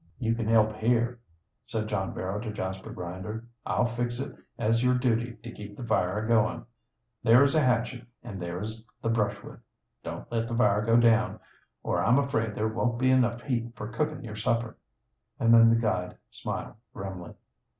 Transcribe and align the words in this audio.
"You 0.17 0.33
can 0.33 0.47
help 0.47 0.77
here," 0.77 1.19
said 1.63 1.87
John 1.87 2.11
Barrow 2.11 2.39
to 2.39 2.51
Jasper 2.51 2.91
Grinder. 2.91 3.47
"I'll 3.67 3.85
fix 3.85 4.19
it 4.19 4.35
as 4.57 4.83
your 4.83 4.95
duty 4.95 5.37
to 5.43 5.51
keep 5.51 5.77
the 5.77 5.83
fire 5.85 6.17
a 6.25 6.27
goin'. 6.27 6.65
There 7.21 7.43
is 7.43 7.53
a 7.53 7.61
hatchet 7.61 8.07
and 8.23 8.41
there 8.41 8.59
is 8.59 8.83
the 9.03 9.09
brushwood. 9.09 9.61
Don't 10.03 10.25
let 10.31 10.47
the 10.47 10.55
fire 10.57 10.83
go 10.83 10.97
down, 10.97 11.39
or 11.83 12.03
I'm 12.03 12.17
afraid 12.17 12.55
there 12.55 12.67
won't 12.67 12.97
be 12.97 13.11
enough 13.11 13.41
heat 13.43 13.75
for 13.75 13.89
cooking 13.89 14.23
your 14.23 14.35
supper." 14.35 14.75
And 15.39 15.53
the 15.71 15.75
guide 15.75 16.17
smiled 16.31 16.77
grimly. 16.95 17.35